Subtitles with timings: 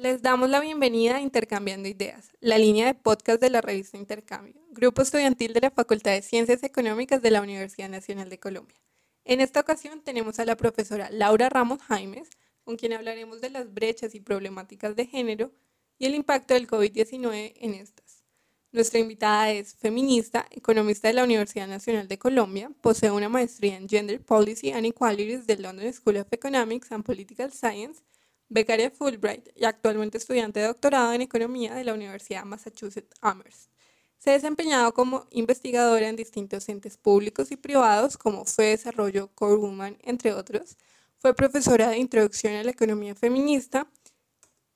[0.00, 4.54] Les damos la bienvenida a Intercambiando Ideas, la línea de podcast de la revista Intercambio,
[4.70, 8.80] grupo estudiantil de la Facultad de Ciencias Económicas de la Universidad Nacional de Colombia.
[9.26, 12.30] En esta ocasión tenemos a la profesora Laura Ramos Jaimes,
[12.64, 15.52] con quien hablaremos de las brechas y problemáticas de género
[15.98, 18.24] y el impacto del COVID-19 en estas.
[18.72, 23.86] Nuestra invitada es feminista, economista de la Universidad Nacional de Colombia, posee una maestría en
[23.86, 28.00] Gender Policy and Equalities del London School of Economics and Political Science
[28.50, 33.70] becaria Fulbright y actualmente estudiante de doctorado en Economía de la Universidad Massachusetts Amherst.
[34.18, 39.56] Se ha desempeñado como investigadora en distintos entes públicos y privados como Fue Desarrollo, Core
[39.56, 40.76] Woman, entre otros.
[41.16, 43.86] Fue profesora de Introducción a la Economía Feminista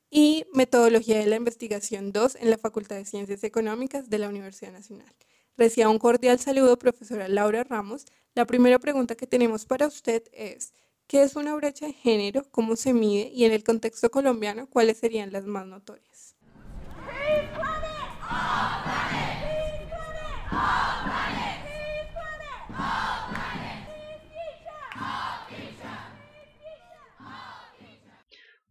[0.09, 4.73] y Metodología de la Investigación 2 en la Facultad de Ciencias Económicas de la Universidad
[4.73, 5.12] Nacional.
[5.56, 8.06] Reciba un cordial saludo, profesora Laura Ramos.
[8.34, 10.73] La primera pregunta que tenemos para usted es,
[11.07, 12.45] ¿Qué es una brecha de género?
[12.51, 13.30] ¿Cómo se mide?
[13.33, 16.35] Y en el contexto colombiano, ¿cuáles serían las más notorias?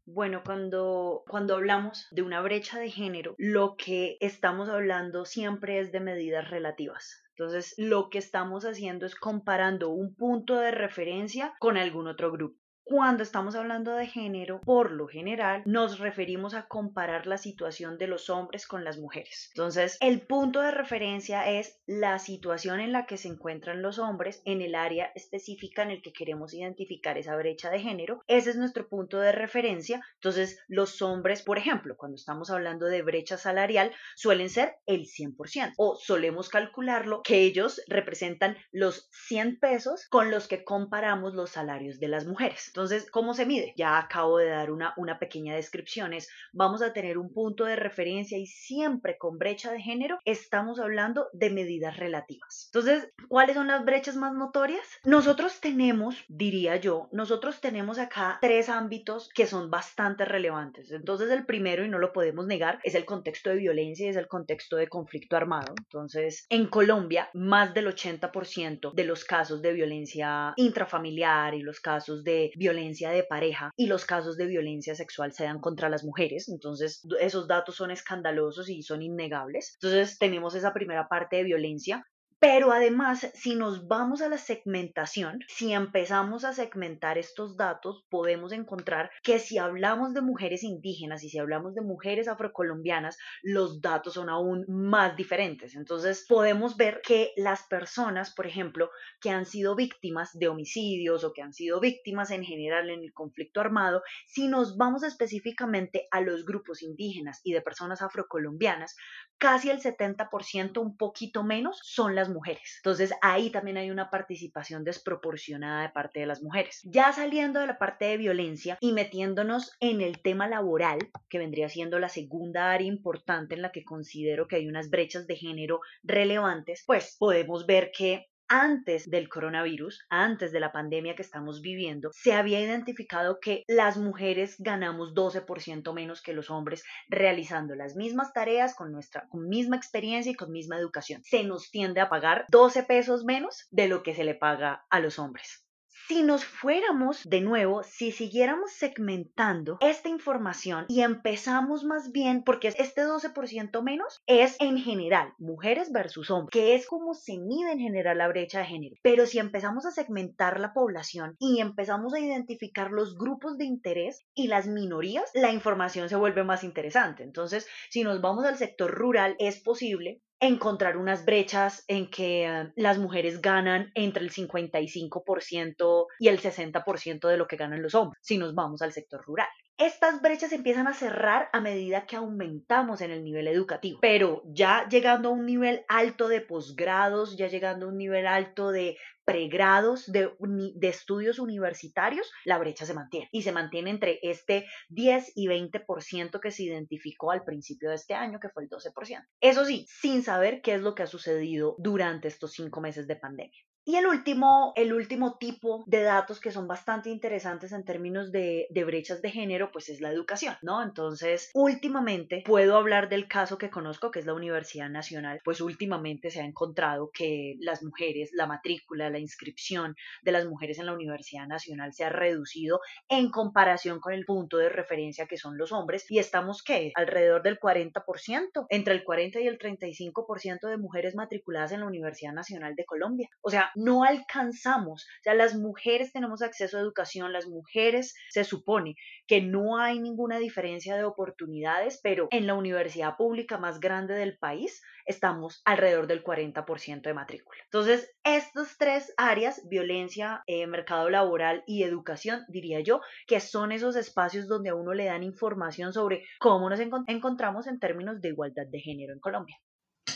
[0.06, 5.92] Bueno, cuando, cuando hablamos de una brecha de género, lo que estamos hablando siempre es
[5.92, 7.23] de medidas relativas.
[7.36, 12.63] Entonces, lo que estamos haciendo es comparando un punto de referencia con algún otro grupo.
[12.86, 18.08] Cuando estamos hablando de género, por lo general, nos referimos a comparar la situación de
[18.08, 19.52] los hombres con las mujeres.
[19.56, 24.42] Entonces, el punto de referencia es la situación en la que se encuentran los hombres
[24.44, 28.22] en el área específica en el que queremos identificar esa brecha de género.
[28.28, 30.06] Ese es nuestro punto de referencia.
[30.16, 35.74] Entonces, los hombres, por ejemplo, cuando estamos hablando de brecha salarial, suelen ser el 100%
[35.78, 41.98] o solemos calcularlo que ellos representan los 100 pesos con los que comparamos los salarios
[42.02, 42.73] de las mujeres.
[42.74, 43.74] Entonces, ¿cómo se mide?
[43.78, 46.12] Ya acabo de dar una, una pequeña descripción.
[46.12, 50.80] Es, vamos a tener un punto de referencia y siempre con brecha de género estamos
[50.80, 52.72] hablando de medidas relativas.
[52.74, 54.88] Entonces, ¿cuáles son las brechas más notorias?
[55.04, 60.92] Nosotros tenemos, diría yo, nosotros tenemos acá tres ámbitos que son bastante relevantes.
[60.92, 64.16] Entonces, el primero, y no lo podemos negar, es el contexto de violencia y es
[64.16, 65.76] el contexto de conflicto armado.
[65.78, 72.24] Entonces, en Colombia, más del 80% de los casos de violencia intrafamiliar y los casos
[72.24, 76.48] de violencia de pareja y los casos de violencia sexual se dan contra las mujeres.
[76.48, 79.76] Entonces, esos datos son escandalosos y son innegables.
[79.82, 82.06] Entonces, tenemos esa primera parte de violencia.
[82.44, 88.52] Pero además, si nos vamos a la segmentación, si empezamos a segmentar estos datos, podemos
[88.52, 94.16] encontrar que si hablamos de mujeres indígenas y si hablamos de mujeres afrocolombianas, los datos
[94.16, 95.74] son aún más diferentes.
[95.74, 98.90] Entonces, podemos ver que las personas, por ejemplo,
[99.22, 103.14] que han sido víctimas de homicidios o que han sido víctimas en general en el
[103.14, 108.98] conflicto armado, si nos vamos específicamente a los grupos indígenas y de personas afrocolombianas,
[109.38, 112.78] casi el 70%, un poquito menos, son las mujeres.
[112.78, 116.82] Entonces ahí también hay una participación desproporcionada de parte de las mujeres.
[116.84, 121.00] Ya saliendo de la parte de violencia y metiéndonos en el tema laboral,
[121.30, 125.28] que vendría siendo la segunda área importante en la que considero que hay unas brechas
[125.28, 131.24] de género relevantes, pues podemos ver que antes del coronavirus, antes de la pandemia que
[131.24, 137.74] estamos viviendo, se había identificado que las mujeres ganamos 12% menos que los hombres realizando
[137.74, 141.24] las mismas tareas con nuestra con misma experiencia y con misma educación.
[141.24, 145.00] Se nos tiende a pagar 12 pesos menos de lo que se le paga a
[145.00, 145.63] los hombres.
[146.08, 152.70] Si nos fuéramos de nuevo, si siguiéramos segmentando esta información y empezamos más bien, porque
[152.70, 157.80] este 12% menos es en general mujeres versus hombres, que es como se mide en
[157.80, 158.96] general la brecha de género.
[159.04, 164.26] Pero si empezamos a segmentar la población y empezamos a identificar los grupos de interés
[164.34, 167.22] y las minorías, la información se vuelve más interesante.
[167.22, 172.72] Entonces, si nos vamos al sector rural, es posible encontrar unas brechas en que eh,
[172.76, 178.20] las mujeres ganan entre el 55% y el 60% de lo que ganan los hombres,
[178.22, 179.48] si nos vamos al sector rural.
[179.78, 184.88] Estas brechas empiezan a cerrar a medida que aumentamos en el nivel educativo, pero ya
[184.88, 190.12] llegando a un nivel alto de posgrados, ya llegando a un nivel alto de pregrados,
[190.12, 190.32] de,
[190.76, 196.40] de estudios universitarios, la brecha se mantiene y se mantiene entre este 10 y 20%
[196.40, 199.26] que se identificó al principio de este año, que fue el 12%.
[199.42, 203.16] Eso sí, sin saber qué es lo que ha sucedido durante estos cinco meses de
[203.16, 203.64] pandemia.
[203.86, 208.68] Y el último, el último tipo de datos que son bastante interesantes en términos de,
[208.70, 210.82] de, brechas de género, pues es la educación, ¿no?
[210.82, 216.30] Entonces, últimamente puedo hablar del caso que conozco, que es la Universidad Nacional, pues últimamente
[216.30, 220.94] se ha encontrado que las mujeres, la matrícula, la inscripción de las mujeres en la
[220.94, 222.80] Universidad Nacional se ha reducido
[223.10, 226.94] en comparación con el punto de referencia que son los hombres y estamos, ¿qué?
[226.96, 232.32] Alrededor del 40%, entre el 40 y el 35% de mujeres matriculadas en la Universidad
[232.32, 233.28] Nacional de Colombia.
[233.42, 235.04] O sea, no alcanzamos.
[235.04, 238.96] O sea, las mujeres tenemos acceso a educación, las mujeres se supone
[239.28, 244.38] que no hay ninguna diferencia de oportunidades, pero en la universidad pública más grande del
[244.38, 247.60] país estamos alrededor del 40% de matrícula.
[247.66, 253.96] Entonces, estas tres áreas, violencia, eh, mercado laboral y educación, diría yo, que son esos
[253.96, 258.68] espacios donde a uno le dan información sobre cómo nos encontramos en términos de igualdad
[258.68, 259.58] de género en Colombia.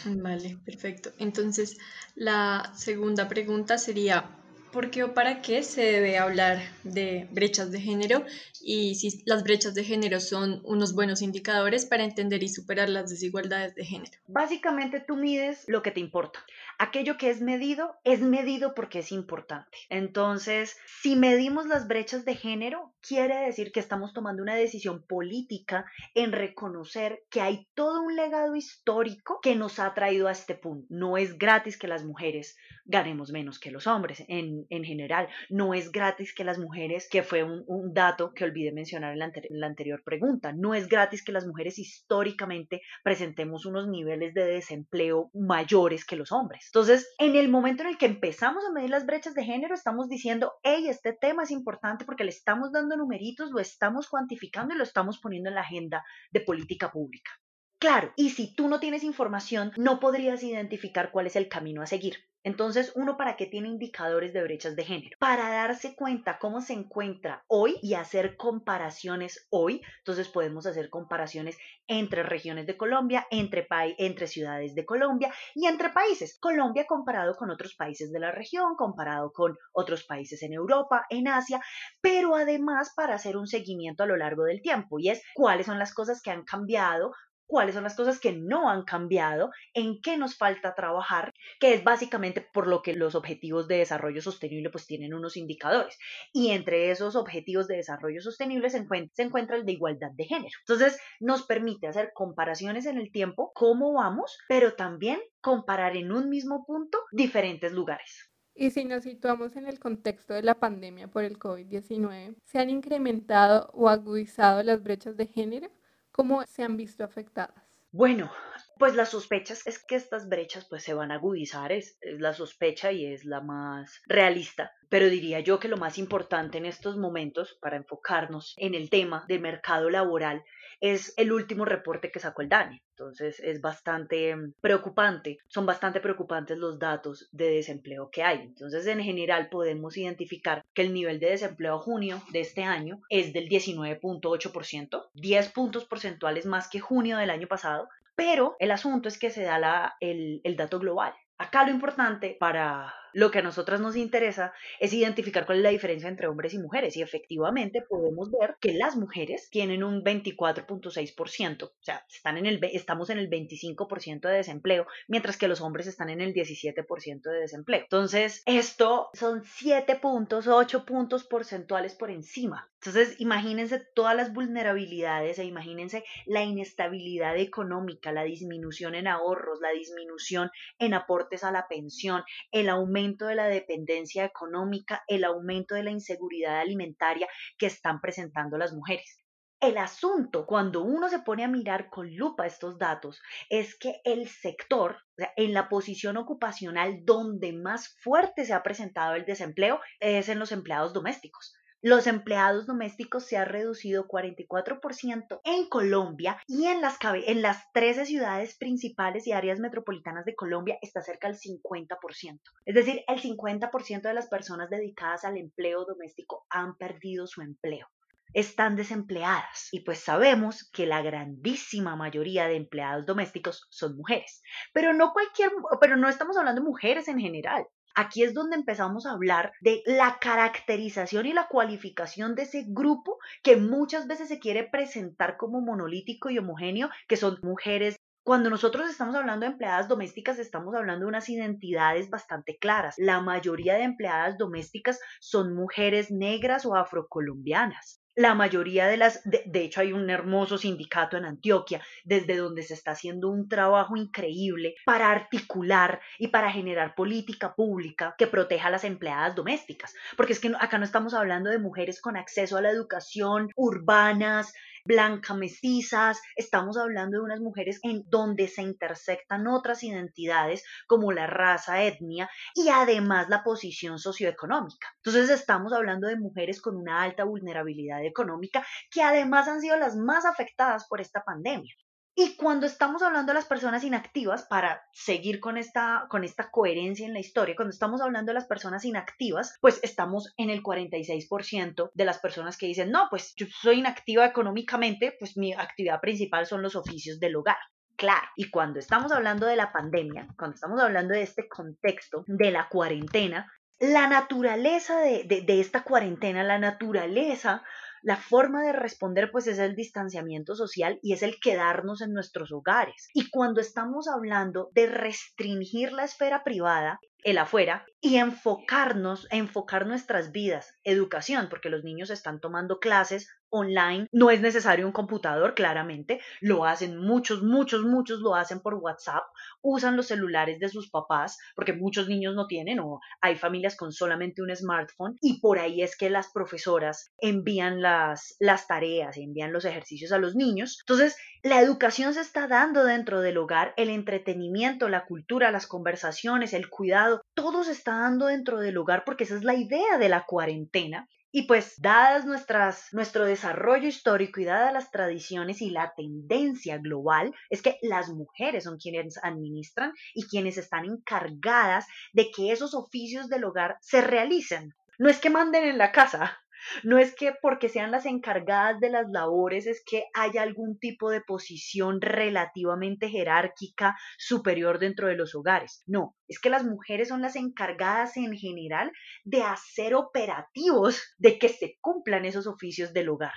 [0.05, 1.11] Vale, perfecto.
[1.17, 1.77] Entonces,
[2.15, 4.29] la segunda pregunta sería,
[4.71, 8.25] ¿por qué o para qué se debe hablar de brechas de género
[8.61, 13.09] y si las brechas de género son unos buenos indicadores para entender y superar las
[13.09, 14.11] desigualdades de género?
[14.27, 16.39] Básicamente tú mides lo que te importa.
[16.79, 19.77] Aquello que es medido es medido porque es importante.
[19.89, 25.85] Entonces, si medimos las brechas de género, quiere decir que estamos tomando una decisión política
[26.13, 30.85] en reconocer que hay todo un legado histórico que nos ha traído a este punto.
[30.89, 35.27] No es gratis que las mujeres ganemos menos que los hombres en, en general.
[35.49, 39.67] No es gratis que las mujeres, que fue un, dato que olvidé mencionar en la
[39.67, 46.05] anterior pregunta, no es gratis que las mujeres históricamente presentemos unos niveles de desempleo mayores
[46.05, 46.66] que los hombres.
[46.67, 50.09] Entonces, en el momento en el que empezamos a medir las brechas de género, estamos
[50.09, 54.77] diciendo, hey, este tema es importante porque le estamos dando numeritos, lo estamos cuantificando y
[54.77, 57.31] lo estamos poniendo en la agenda de política pública.
[57.79, 61.85] Claro, y si tú no tienes información, no podrías identificar cuál es el camino a
[61.85, 62.15] seguir.
[62.43, 65.17] Entonces, uno para qué tiene indicadores de brechas de género?
[65.19, 69.81] Para darse cuenta cómo se encuentra hoy y hacer comparaciones hoy.
[69.97, 71.57] Entonces, podemos hacer comparaciones
[71.87, 76.37] entre regiones de Colombia, entre, entre ciudades de Colombia y entre países.
[76.39, 81.27] Colombia comparado con otros países de la región, comparado con otros países en Europa, en
[81.27, 81.59] Asia,
[82.01, 85.79] pero además para hacer un seguimiento a lo largo del tiempo y es cuáles son
[85.79, 87.11] las cosas que han cambiado
[87.47, 91.83] cuáles son las cosas que no han cambiado, en qué nos falta trabajar, que es
[91.83, 95.97] básicamente por lo que los objetivos de desarrollo sostenible pues tienen unos indicadores.
[96.33, 100.25] Y entre esos objetivos de desarrollo sostenible se encuentra, se encuentra el de igualdad de
[100.25, 100.57] género.
[100.59, 106.29] Entonces nos permite hacer comparaciones en el tiempo, cómo vamos, pero también comparar en un
[106.29, 108.29] mismo punto diferentes lugares.
[108.59, 112.71] Y si nos situamos en el contexto de la pandemia por el COVID-19, ¿se han
[112.71, 115.69] incrementado o agudizado las brechas de género?
[116.17, 117.63] ¿Cómo se han visto afectadas?
[117.91, 118.31] Bueno,
[118.79, 122.33] pues las sospechas es que estas brechas pues se van a agudizar, es, es, la
[122.33, 124.71] sospecha y es la más realista.
[124.89, 129.25] Pero diría yo que lo más importante en estos momentos para enfocarnos en el tema
[129.27, 130.43] del mercado laboral
[130.79, 132.81] es el último reporte que sacó el DANE.
[132.91, 138.39] Entonces es bastante mm, preocupante, son bastante preocupantes los datos de desempleo que hay.
[138.39, 143.33] Entonces en general podemos identificar que el nivel de desempleo junio de este año es
[143.33, 149.19] del 19.8%, 10 puntos porcentuales más que junio del año pasado, pero el asunto es
[149.19, 151.13] que se da el, el dato global.
[151.37, 155.71] Acá lo importante para lo que a nosotras nos interesa es identificar cuál es la
[155.71, 161.63] diferencia entre hombres y mujeres y efectivamente podemos ver que las mujeres tienen un 24.6%,
[161.63, 165.87] o sea, están en el, estamos en el 25% de desempleo, mientras que los hombres
[165.87, 167.81] están en el 17% de desempleo.
[167.81, 172.69] Entonces, esto son 7 puntos, 8 puntos porcentuales por encima.
[172.83, 179.71] Entonces, imagínense todas las vulnerabilidades e imagínense la inestabilidad económica, la disminución en ahorros, la
[179.71, 185.83] disminución en aportes a la pensión, el aumento de la dependencia económica, el aumento de
[185.83, 189.23] la inseguridad alimentaria que están presentando las mujeres.
[189.59, 194.27] El asunto, cuando uno se pone a mirar con lupa estos datos, es que el
[194.27, 194.97] sector,
[195.35, 200.51] en la posición ocupacional donde más fuerte se ha presentado el desempleo, es en los
[200.51, 201.55] empleados domésticos.
[201.81, 208.05] Los empleados domésticos se ha reducido 44% en Colombia y en las, en las 13
[208.05, 212.39] ciudades principales y áreas metropolitanas de Colombia está cerca del 50%.
[212.65, 217.87] Es decir, el 50% de las personas dedicadas al empleo doméstico han perdido su empleo
[218.33, 224.41] están desempleadas y pues sabemos que la grandísima mayoría de empleados domésticos son mujeres,
[224.73, 227.65] pero no cualquier, pero no estamos hablando de mujeres en general.
[227.97, 233.17] Aquí es donde empezamos a hablar de la caracterización y la cualificación de ese grupo
[233.43, 238.89] que muchas veces se quiere presentar como monolítico y homogéneo, que son mujeres Cuando nosotros
[238.89, 242.95] estamos hablando de empleadas domésticas, estamos hablando de unas identidades bastante claras.
[242.97, 249.61] La mayoría de empleadas domésticas son mujeres negras o afrocolombianas la mayoría de las, de,
[249.61, 254.73] hecho hay un hermoso sindicato en Antioquia, desde donde se está haciendo un trabajo increíble
[254.85, 260.39] para articular y para generar política pública que proteja a las empleadas domésticas, porque es
[260.39, 264.51] que acá no estamos hablando de mujeres con acceso a la educación, urbanas,
[264.87, 271.27] blanca mestizas, estamos hablando de unas mujeres en donde se intersectan otras identidades como la
[271.27, 274.87] raza, etnia y además la posición socioeconómica.
[275.03, 279.95] Entonces estamos hablando de mujeres con una alta vulnerabilidad económica que además han sido las
[279.95, 281.75] más afectadas por esta pandemia.
[282.19, 287.05] Y cuando estamos hablando de las personas inactivas, para seguir con esta, con esta coherencia
[287.05, 291.91] en la historia, cuando estamos hablando de las personas inactivas, pues estamos en el 46%
[291.93, 296.47] de las personas que dicen, no, pues yo soy inactiva económicamente, pues mi actividad principal
[296.47, 297.57] son los oficios del hogar.
[297.95, 302.49] Claro, y cuando estamos hablando de la pandemia, cuando estamos hablando de este contexto de
[302.49, 303.45] la cuarentena,
[303.77, 307.63] la naturaleza de, de, de esta cuarentena, la naturaleza
[308.01, 312.51] la forma de responder pues es el distanciamiento social y es el quedarnos en nuestros
[312.51, 313.09] hogares.
[313.13, 320.31] Y cuando estamos hablando de restringir la esfera privada, el afuera, y enfocarnos, enfocar nuestras
[320.31, 326.19] vidas, educación, porque los niños están tomando clases online, no es necesario un computador, claramente,
[326.41, 329.23] lo hacen muchos, muchos, muchos lo hacen por WhatsApp,
[329.61, 333.91] usan los celulares de sus papás, porque muchos niños no tienen o hay familias con
[333.91, 339.53] solamente un smartphone y por ahí es que las profesoras envían las, las tareas, envían
[339.53, 340.79] los ejercicios a los niños.
[340.81, 346.53] Entonces, la educación se está dando dentro del hogar, el entretenimiento, la cultura, las conversaciones,
[346.53, 350.09] el cuidado, todo se está dando dentro del hogar porque esa es la idea de
[350.09, 355.93] la cuarentena y pues, dadas nuestras, nuestro desarrollo histórico y dadas las tradiciones y la
[355.95, 362.51] tendencia global, es que las mujeres son quienes administran y quienes están encargadas de que
[362.51, 364.73] esos oficios del hogar se realicen.
[364.97, 366.39] No es que manden en la casa,
[366.83, 371.09] no es que porque sean las encargadas de las labores es que haya algún tipo
[371.09, 375.83] de posición relativamente jerárquica superior dentro de los hogares.
[375.85, 378.91] No, es que las mujeres son las encargadas en general
[379.23, 383.33] de hacer operativos de que se cumplan esos oficios del hogar.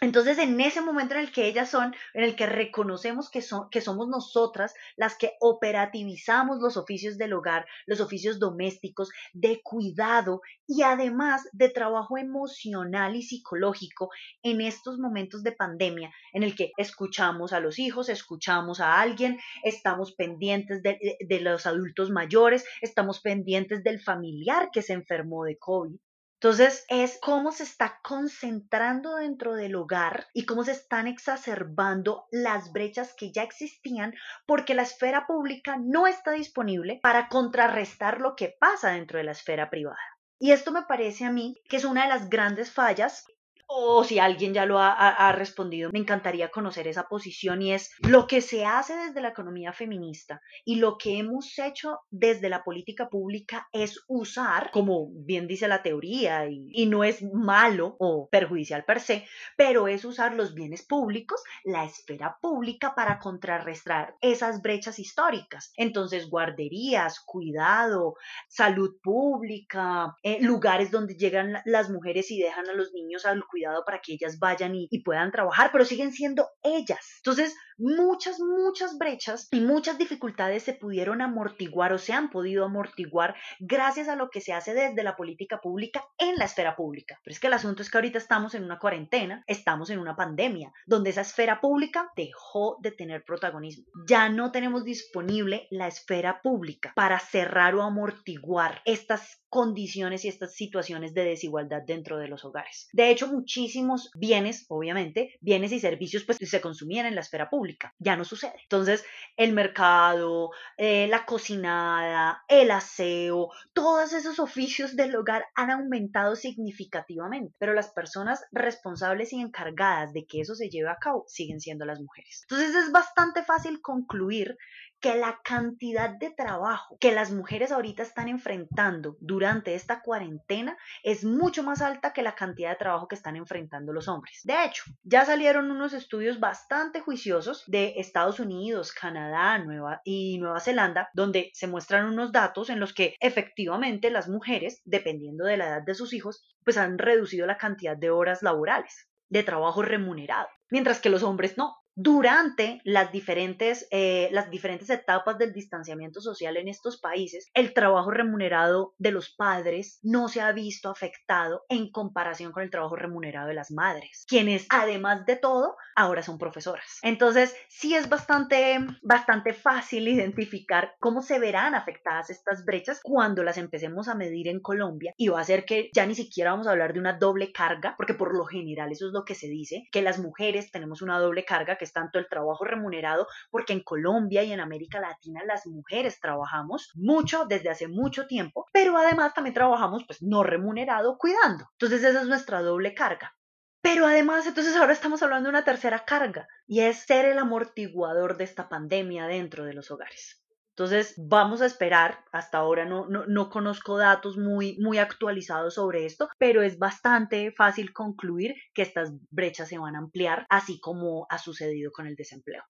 [0.00, 3.68] Entonces, en ese momento en el que ellas son, en el que reconocemos que, son,
[3.68, 10.40] que somos nosotras las que operativizamos los oficios del hogar, los oficios domésticos, de cuidado
[10.68, 14.10] y además de trabajo emocional y psicológico
[14.44, 19.38] en estos momentos de pandemia, en el que escuchamos a los hijos, escuchamos a alguien,
[19.64, 25.58] estamos pendientes de, de los adultos mayores, estamos pendientes del familiar que se enfermó de
[25.58, 25.98] COVID.
[26.40, 32.70] Entonces es cómo se está concentrando dentro del hogar y cómo se están exacerbando las
[32.70, 34.14] brechas que ya existían
[34.46, 39.32] porque la esfera pública no está disponible para contrarrestar lo que pasa dentro de la
[39.32, 39.98] esfera privada.
[40.38, 43.24] Y esto me parece a mí que es una de las grandes fallas
[43.70, 48.26] o si alguien ya lo ha, respondido, me encantaría conocer esa posición y es lo
[48.26, 53.10] que se hace desde la economía feminista y lo que hemos hecho desde la política
[53.10, 59.00] pública es usar, como bien dice la teoría, y, no es malo o perjudicial per
[59.00, 59.26] se,
[59.58, 65.72] pero es usar los bienes públicos, la esfera pública para contrarrestar esas brechas históricas.
[65.76, 68.14] Entonces, guarderías, cuidado,
[68.48, 73.57] salud pública, eh, lugares donde llegan las mujeres y dejan a los niños al cuidado
[73.58, 77.00] cuidado para que ellas vayan y, y puedan trabajar, pero siguen siendo ellas.
[77.18, 83.34] Entonces, muchas, muchas brechas y muchas dificultades se pudieron amortiguar o se han podido amortiguar
[83.60, 87.20] gracias a lo que se hace desde la política pública en la esfera pública.
[87.24, 90.16] Pero es que el asunto es que ahorita estamos en una cuarentena, estamos en una
[90.16, 93.86] pandemia, donde esa esfera pública dejó de tener protagonismo.
[94.06, 100.54] Ya no tenemos disponible la esfera pública para cerrar o amortiguar estas condiciones y estas
[100.54, 102.88] situaciones de desigualdad dentro de los hogares.
[102.92, 107.67] De hecho, muchísimos bienes, obviamente, bienes y servicios pues se consumían en la esfera pública
[107.98, 108.54] ya no sucede.
[108.62, 109.04] Entonces,
[109.36, 117.54] el mercado, eh, la cocinada, el aseo, todos esos oficios del hogar han aumentado significativamente,
[117.58, 121.84] pero las personas responsables y encargadas de que eso se lleve a cabo siguen siendo
[121.84, 122.46] las mujeres.
[122.48, 124.56] Entonces, es bastante fácil concluir
[125.00, 131.24] que la cantidad de trabajo que las mujeres ahorita están enfrentando durante esta cuarentena es
[131.24, 134.40] mucho más alta que la cantidad de trabajo que están enfrentando los hombres.
[134.44, 140.60] De hecho, ya salieron unos estudios bastante juiciosos de Estados Unidos, Canadá Nueva y Nueva
[140.60, 145.68] Zelanda, donde se muestran unos datos en los que efectivamente las mujeres, dependiendo de la
[145.68, 150.48] edad de sus hijos, pues han reducido la cantidad de horas laborales de trabajo remunerado,
[150.70, 151.76] mientras que los hombres no.
[152.00, 158.12] Durante las diferentes, eh, las diferentes etapas del distanciamiento social en estos países, el trabajo
[158.12, 163.48] remunerado de los padres no se ha visto afectado en comparación con el trabajo remunerado
[163.48, 167.00] de las madres, quienes además de todo ahora son profesoras.
[167.02, 173.58] Entonces, sí es bastante, bastante fácil identificar cómo se verán afectadas estas brechas cuando las
[173.58, 176.70] empecemos a medir en Colombia y va a ser que ya ni siquiera vamos a
[176.70, 179.88] hablar de una doble carga, porque por lo general eso es lo que se dice,
[179.90, 184.42] que las mujeres tenemos una doble carga, que tanto el trabajo remunerado, porque en Colombia
[184.44, 189.54] y en América Latina las mujeres trabajamos mucho desde hace mucho tiempo, pero además también
[189.54, 191.68] trabajamos pues no remunerado cuidando.
[191.72, 193.34] Entonces esa es nuestra doble carga.
[193.80, 198.36] Pero además, entonces ahora estamos hablando de una tercera carga y es ser el amortiguador
[198.36, 200.42] de esta pandemia dentro de los hogares.
[200.78, 202.24] Entonces, vamos a esperar.
[202.30, 207.92] Hasta ahora no, no, conozco datos muy, muy actualizados sobre esto, pero es bastante fácil
[207.92, 212.62] concluir que estas brechas se van a ampliar, así como ha sucedido con el desempleo.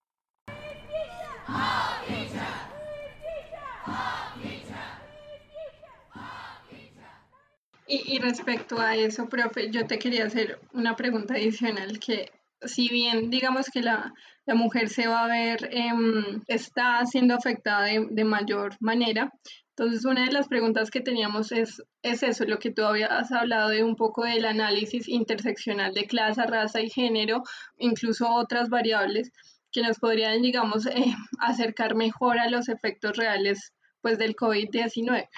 [7.86, 13.28] Y, respecto a eso, profe, yo te quería hacer una pregunta adicional que si bien
[13.28, 14.14] digamos que la,
[14.54, 19.32] mujer se va a ver, em, está siendo afectada de, mayor manera,
[19.70, 23.68] entonces una de las preguntas que teníamos es, es eso, lo que tú habías hablado
[23.68, 27.42] de un poco del análisis interseccional de clase, raza y género,
[27.78, 29.30] incluso otras variables
[29.70, 35.28] que nos podrían, digamos, eh, acercar mejor a los efectos reales pues, del COVID-19.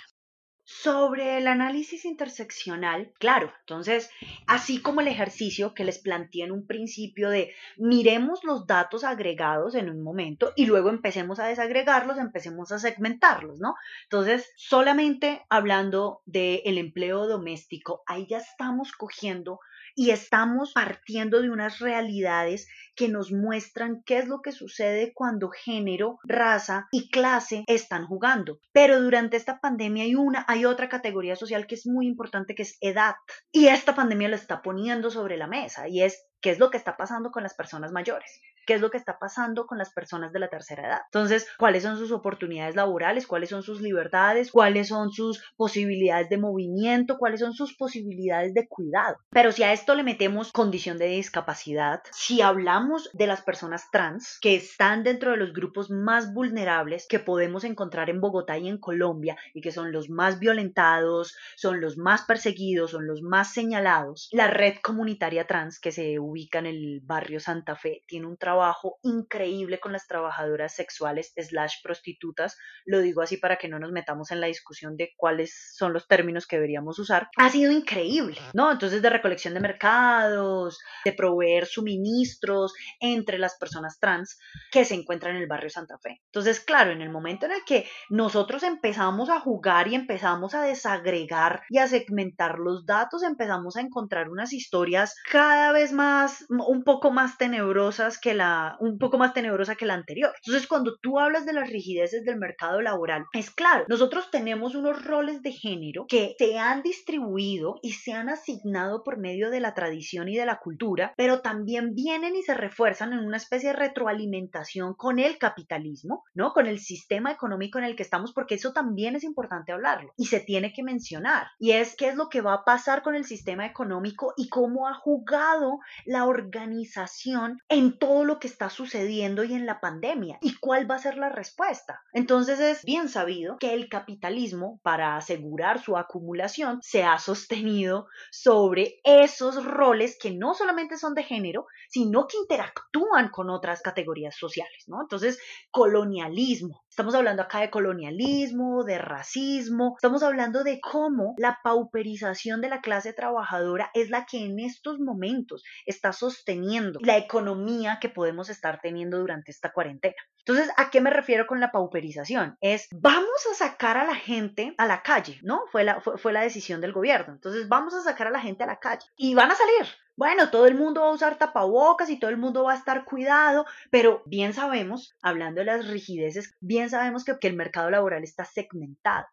[0.73, 4.09] Sobre el análisis interseccional, claro, entonces,
[4.47, 9.75] así como el ejercicio que les planteé en un principio de miremos los datos agregados
[9.75, 13.75] en un momento y luego empecemos a desagregarlos, empecemos a segmentarlos, ¿no?
[14.05, 19.59] Entonces, solamente hablando del empleo doméstico, ahí ya estamos cogiendo
[19.95, 25.51] y estamos partiendo de unas realidades que nos muestran qué es lo que sucede cuando
[25.51, 28.59] género, raza y clase están jugando.
[28.73, 32.63] Pero durante esta pandemia hay una, hay otra categoría social que es muy importante que
[32.63, 33.15] es edad.
[33.53, 36.77] Y esta pandemia lo está poniendo sobre la mesa y es qué es lo que
[36.77, 38.41] está pasando con las personas mayores
[38.71, 41.01] qué es lo que está pasando con las personas de la tercera edad.
[41.07, 46.39] Entonces, cuáles son sus oportunidades laborales, cuáles son sus libertades, cuáles son sus posibilidades de
[46.39, 49.17] movimiento, cuáles son sus posibilidades de cuidado.
[49.31, 54.39] Pero si a esto le metemos condición de discapacidad, si hablamos de las personas trans
[54.41, 58.79] que están dentro de los grupos más vulnerables que podemos encontrar en Bogotá y en
[58.79, 64.29] Colombia y que son los más violentados, son los más perseguidos, son los más señalados,
[64.31, 68.60] la red comunitaria trans que se ubica en el barrio Santa Fe tiene un trabajo
[69.03, 74.31] increíble con las trabajadoras sexuales slash prostitutas, lo digo así para que no nos metamos
[74.31, 78.71] en la discusión de cuáles son los términos que deberíamos usar, ha sido increíble, ¿no?
[78.71, 84.39] Entonces de recolección de mercados, de proveer suministros entre las personas trans
[84.71, 86.21] que se encuentran en el barrio Santa Fe.
[86.27, 90.63] Entonces, claro, en el momento en el que nosotros empezamos a jugar y empezamos a
[90.63, 96.85] desagregar y a segmentar los datos, empezamos a encontrar unas historias cada vez más, un
[96.85, 98.50] poco más tenebrosas que la
[98.81, 100.33] un poco más tenebrosa que la anterior.
[100.45, 105.05] Entonces, cuando tú hablas de las rigideces del mercado laboral, es claro, nosotros tenemos unos
[105.05, 109.75] roles de género que se han distribuido y se han asignado por medio de la
[109.75, 113.77] tradición y de la cultura, pero también vienen y se refuerzan en una especie de
[113.77, 116.53] retroalimentación con el capitalismo, ¿no?
[116.53, 120.27] Con el sistema económico en el que estamos, porque eso también es importante hablarlo y
[120.27, 121.49] se tiene que mencionar.
[121.59, 124.89] Y es qué es lo que va a pasar con el sistema económico y cómo
[124.89, 130.91] ha jugado la organización en todo que está sucediendo y en la pandemia y cuál
[130.91, 132.01] va a ser la respuesta.
[132.13, 139.01] Entonces es bien sabido que el capitalismo, para asegurar su acumulación, se ha sostenido sobre
[139.05, 144.85] esos roles que no solamente son de género, sino que interactúan con otras categorías sociales,
[144.87, 145.01] ¿no?
[145.01, 145.39] Entonces,
[145.71, 146.85] colonialismo.
[147.01, 152.83] Estamos hablando acá de colonialismo, de racismo, estamos hablando de cómo la pauperización de la
[152.83, 158.81] clase trabajadora es la que en estos momentos está sosteniendo la economía que podemos estar
[158.83, 160.17] teniendo durante esta cuarentena.
[160.51, 162.57] Entonces, ¿a qué me refiero con la pauperización?
[162.61, 165.63] Es, vamos a sacar a la gente a la calle, ¿no?
[165.71, 167.33] Fue la, fue, la decisión del gobierno.
[167.33, 169.87] Entonces, vamos a sacar a la gente a la calle y van a salir.
[170.17, 173.05] Bueno, todo el mundo va a usar tapabocas y todo el mundo va a estar
[173.05, 178.25] cuidado, pero bien sabemos, hablando de las rigideces, bien sabemos que, que el mercado laboral
[178.25, 179.27] está segmentado.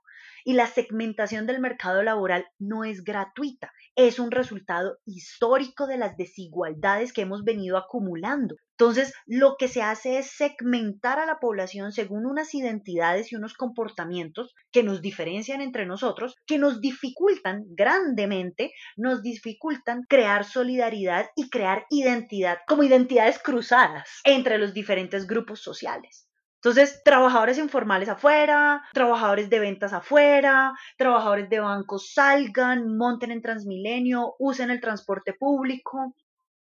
[0.43, 6.17] Y la segmentación del mercado laboral no es gratuita, es un resultado histórico de las
[6.17, 8.55] desigualdades que hemos venido acumulando.
[8.79, 13.55] Entonces, lo que se hace es segmentar a la población según unas identidades y unos
[13.55, 21.49] comportamientos que nos diferencian entre nosotros, que nos dificultan grandemente, nos dificultan crear solidaridad y
[21.49, 26.26] crear identidad como identidades cruzadas entre los diferentes grupos sociales.
[26.67, 34.35] Entonces, trabajadores informales afuera, trabajadores de ventas afuera, trabajadores de bancos salgan, monten en Transmilenio,
[34.37, 36.13] usen el transporte público,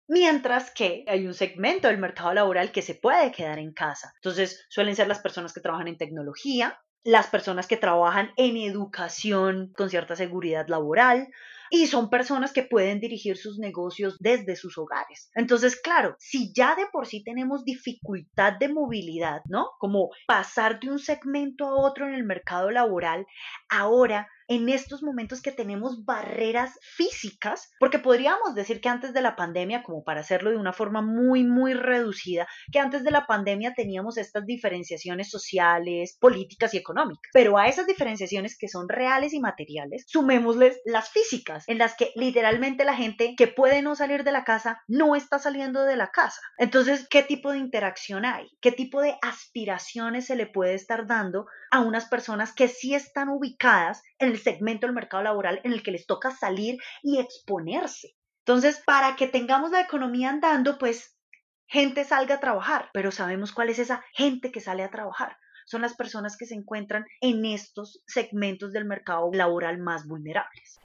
[0.08, 4.12] Mientras que hay un segmento del mercado laboral que se puede quedar en casa.
[4.16, 9.72] Entonces, suelen ser las personas que trabajan en tecnología, las personas que trabajan en educación
[9.74, 11.28] con cierta seguridad laboral,
[11.74, 15.30] y son personas que pueden dirigir sus negocios desde sus hogares.
[15.34, 19.70] Entonces, claro, si ya de por sí tenemos dificultad de movilidad, ¿no?
[19.78, 23.26] Como pasar de un segmento a otro en el mercado laboral,
[23.70, 29.34] ahora en estos momentos que tenemos barreras físicas, porque podríamos decir que antes de la
[29.34, 33.72] pandemia, como para hacerlo de una forma muy, muy reducida, que antes de la pandemia
[33.72, 39.40] teníamos estas diferenciaciones sociales, políticas y económicas, pero a esas diferenciaciones que son reales y
[39.40, 44.32] materiales, sumémosles las físicas, en las que literalmente la gente que puede no salir de
[44.32, 46.42] la casa no está saliendo de la casa.
[46.58, 48.50] Entonces, ¿qué tipo de interacción hay?
[48.60, 53.30] ¿Qué tipo de aspiraciones se le puede estar dando a unas personas que sí están
[53.30, 58.14] ubicadas en el segmento del mercado laboral en el que les toca salir y exponerse.
[58.44, 61.16] Entonces, para que tengamos la economía andando, pues
[61.66, 65.36] gente salga a trabajar, pero sabemos cuál es esa gente que sale a trabajar.
[65.64, 70.80] Son las personas que se encuentran en estos segmentos del mercado laboral más vulnerables.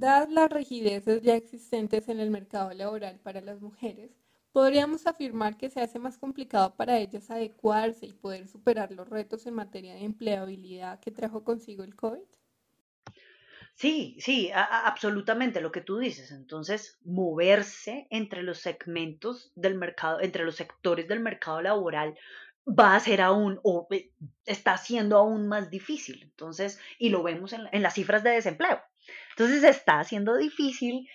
[0.00, 4.10] Dadas las rigideces ya existentes en el mercado laboral para las mujeres,
[4.52, 9.46] podríamos afirmar que se hace más complicado para ellas adecuarse y poder superar los retos
[9.46, 12.20] en materia de empleabilidad que trajo consigo el COVID.
[13.74, 16.32] Sí, sí, absolutamente lo que tú dices.
[16.32, 22.14] Entonces, moverse entre los segmentos del mercado, entre los sectores del mercado laboral
[22.66, 24.12] va a ser aún o eh,
[24.44, 26.22] está siendo aún más difícil.
[26.22, 28.82] Entonces, y lo vemos en, en las cifras de desempleo.
[29.30, 31.08] Entonces está haciendo difícil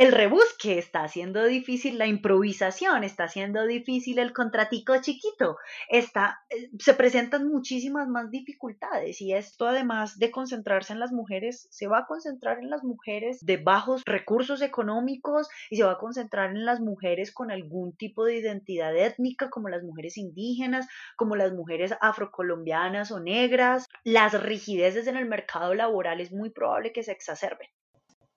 [0.00, 5.58] el rebusque, está haciendo difícil la improvisación, está haciendo difícil el contratico chiquito,
[5.90, 11.68] está, eh, se presentan muchísimas más dificultades y esto además de concentrarse en las mujeres,
[11.70, 15.98] se va a concentrar en las mujeres de bajos recursos económicos y se va a
[15.98, 21.36] concentrar en las mujeres con algún tipo de identidad étnica como las mujeres indígenas, como
[21.36, 23.86] las mujeres afrocolombianas o negras.
[24.02, 27.68] Las rigideces en el mercado laboral es muy probable que se exacerben.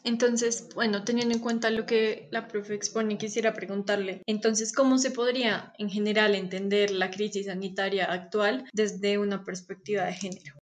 [0.03, 5.11] Entonces, bueno, teniendo en cuenta lo que la profe expone, quisiera preguntarle, entonces, ¿cómo se
[5.11, 10.62] podría en general entender la crisis sanitaria actual desde una perspectiva de género?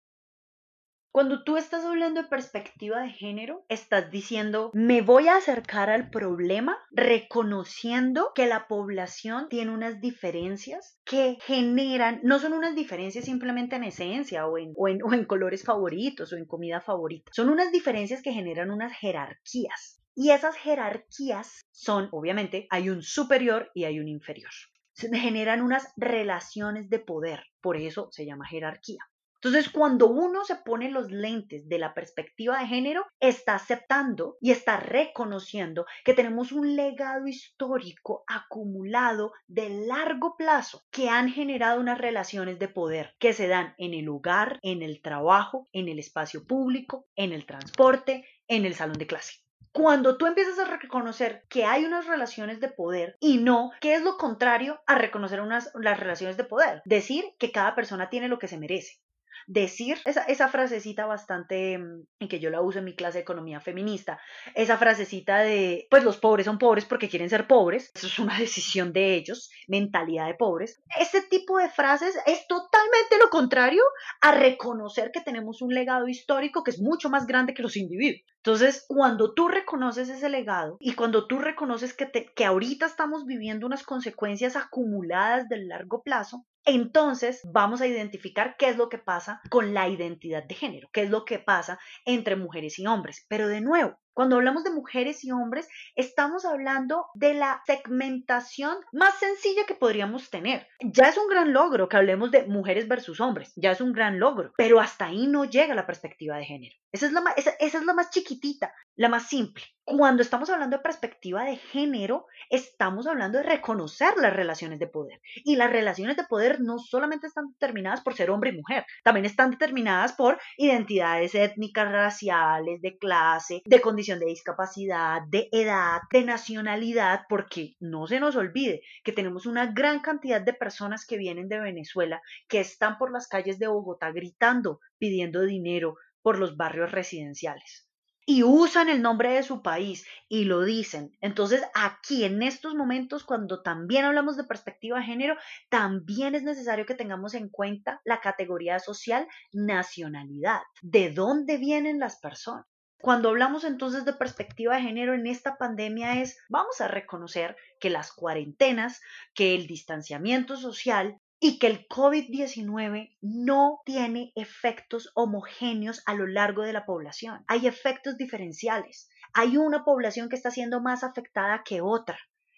[1.13, 6.09] Cuando tú estás hablando de perspectiva de género, estás diciendo, me voy a acercar al
[6.09, 13.75] problema reconociendo que la población tiene unas diferencias que generan, no son unas diferencias simplemente
[13.75, 18.23] en esencia o en, o en, colores favoritos o en comida favorita, son unas diferencias
[18.23, 20.01] que generan unas jerarquías.
[20.15, 24.51] Y esas jerarquías son, obviamente, hay un superior y hay un inferior.
[24.93, 29.05] Se generan unas relaciones de poder, por eso se llama jerarquía.
[29.43, 34.51] Entonces, cuando uno se pone los lentes de la perspectiva de género, está aceptando y
[34.51, 41.97] está reconociendo que tenemos un legado histórico acumulado de largo plazo que han generado unas
[41.97, 46.47] relaciones de poder que se dan en el hogar, en el trabajo, en el espacio
[46.47, 49.41] público, en el transporte, en el salón de clase.
[49.73, 54.03] Cuando tú empiezas a reconocer que hay unas relaciones de poder y no, ¿qué es
[54.03, 56.81] lo contrario a reconocer unas, las relaciones de poder?
[56.85, 59.03] Decir que cada persona tiene lo que se merece
[59.47, 63.59] decir esa, frasecita bastante, mm, y que yo la uso en mi clase de economía
[63.59, 64.19] feminista,
[64.55, 68.37] esa frasecita de, pues los pobres son pobres porque quieren ser pobres, eso es una
[68.39, 70.81] decisión de ellos, mentalidad de pobres.
[70.99, 73.83] Ese tipo de frases es totalmente lo contrario
[74.21, 78.21] a reconocer que tenemos un legado histórico que es mucho más grande que los individuos.
[78.37, 83.65] Entonces, cuando tú reconoces ese legado y cuando tú reconoces que, que ahorita estamos viviendo
[83.65, 89.41] unas consecuencias acumuladas del largo plazo, entonces vamos a identificar qué es lo que pasa
[89.49, 93.25] con la identidad de género, qué es lo que pasa entre mujeres y hombres.
[93.27, 99.15] Pero de nuevo, Cuando hablamos de mujeres y hombres, estamos hablando de la segmentación más
[99.15, 100.67] sencilla que podríamos tener.
[100.81, 104.19] Ya es un gran logro que hablemos de mujeres versus hombres, ya es un gran
[104.19, 106.75] logro, pero hasta ahí no llega la perspectiva de género.
[106.91, 109.63] Esa es la más, esa es la más chiquitita, la más simple.
[109.83, 115.19] Cuando estamos hablando de perspectiva de género, estamos hablando de reconocer las relaciones de poder.
[115.43, 119.25] Y las relaciones de poder no solamente están determinadas por ser hombre y mujer, también
[119.25, 127.21] están determinadas por identidades étnicas, raciales, de clase, de de discapacidad, de edad, de nacionalidad,
[127.29, 131.59] porque no se nos olvide que tenemos una gran cantidad de personas que vienen de
[131.59, 137.87] Venezuela, que están por las calles de Bogotá gritando, pidiendo dinero por los barrios residenciales
[138.25, 141.11] y usan el nombre de su país y lo dicen.
[141.21, 145.35] Entonces, aquí en estos momentos, cuando también hablamos de perspectiva de género,
[145.69, 150.61] también es necesario que tengamos en cuenta la categoría social nacionalidad.
[150.81, 152.65] ¿De dónde vienen las personas?
[153.03, 157.89] Cuando hablamos entonces de perspectiva de género en esta pandemia es, vamos a reconocer que
[157.89, 159.01] las cuarentenas,
[159.33, 166.61] que el distanciamiento social y que el COVID-19 no tiene efectos homogéneos a lo largo
[166.61, 167.43] de la población.
[167.49, 169.09] Hay efectos diferenciales.
[169.33, 172.17] Hay una población que está siendo más afectada que otra.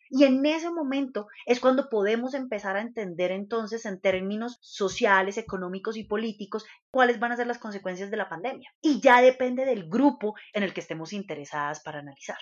[0.10, 5.98] Y en ese momento es cuando podemos empezar a entender entonces en términos sociales, económicos
[5.98, 8.72] y políticos cuáles van a ser las consecuencias de la pandemia.
[8.82, 12.38] Y ya depende del grupo en el que estemos interesadas para analizar.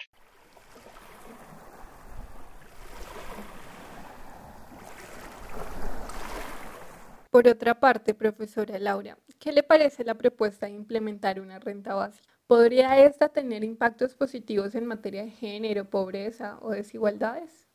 [7.30, 12.33] Por otra parte, profesora Laura, ¿qué le parece la propuesta de implementar una renta básica?
[12.48, 17.68] ¿Podría esta tener impactos positivos en materia de género, pobreza o desigualdades?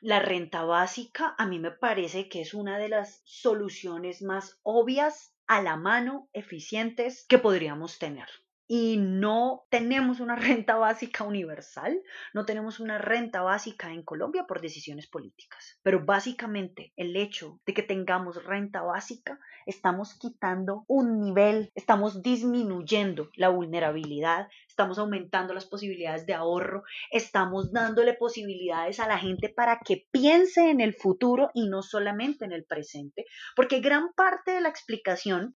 [0.00, 5.34] La renta básica a mí me parece que es una de las soluciones más obvias,
[5.46, 8.28] a la mano, eficientes que podríamos tener
[8.68, 12.00] y no tenemos una renta básica universal,
[12.34, 15.78] no tenemos una renta básica en Colombia por decisiones políticas.
[15.82, 23.30] Pero básicamente el hecho de que tengamos renta básica, estamos quitando un nivel, estamos disminuyendo
[23.34, 29.80] la vulnerabilidad, estamos aumentando las posibilidades de ahorro, estamos dándole posibilidades a la gente para
[29.80, 33.24] que piense en el futuro y no solamente en el presente,
[33.56, 35.56] porque gran parte de la explicación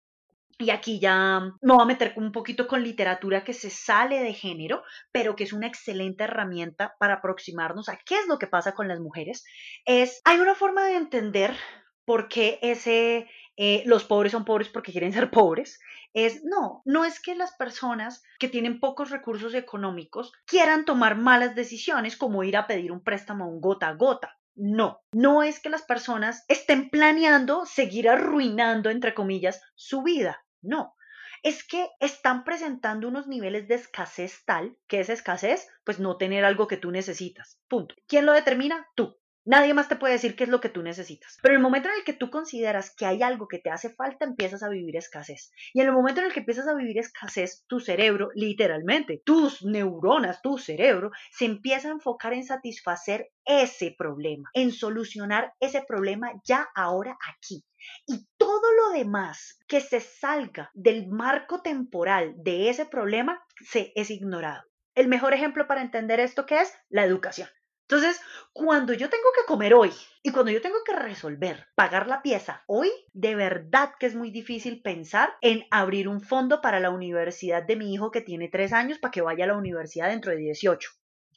[0.61, 4.33] y aquí ya me voy a meter un poquito con literatura que se sale de
[4.33, 8.73] género, pero que es una excelente herramienta para aproximarnos a qué es lo que pasa
[8.73, 9.43] con las mujeres.
[9.85, 11.55] Es, hay una forma de entender
[12.05, 15.79] por qué ese, eh, los pobres son pobres porque quieren ser pobres.
[16.13, 21.55] Es, no, no es que las personas que tienen pocos recursos económicos quieran tomar malas
[21.55, 24.37] decisiones como ir a pedir un préstamo un gota a gota.
[24.55, 30.43] No, no es que las personas estén planeando seguir arruinando, entre comillas, su vida.
[30.61, 30.95] No,
[31.43, 36.45] es que están presentando unos niveles de escasez tal que esa escasez, pues no tener
[36.45, 37.59] algo que tú necesitas.
[37.67, 37.95] Punto.
[38.07, 38.87] ¿Quién lo determina?
[38.95, 39.20] Tú.
[39.43, 41.39] Nadie más te puede decir qué es lo que tú necesitas.
[41.41, 44.23] Pero el momento en el que tú consideras que hay algo que te hace falta,
[44.23, 45.51] empiezas a vivir escasez.
[45.73, 49.63] Y en el momento en el que empiezas a vivir escasez, tu cerebro, literalmente, tus
[49.63, 56.31] neuronas, tu cerebro, se empieza a enfocar en satisfacer ese problema, en solucionar ese problema
[56.43, 57.65] ya ahora aquí.
[58.05, 64.11] Y todo lo demás que se salga del marco temporal de ese problema se es
[64.11, 64.61] ignorado.
[64.93, 67.49] El mejor ejemplo para entender esto que es la educación.
[67.91, 68.21] Entonces,
[68.53, 69.91] cuando yo tengo que comer hoy
[70.23, 74.31] y cuando yo tengo que resolver pagar la pieza hoy, de verdad que es muy
[74.31, 78.71] difícil pensar en abrir un fondo para la universidad de mi hijo que tiene tres
[78.71, 80.89] años para que vaya a la universidad dentro de 18.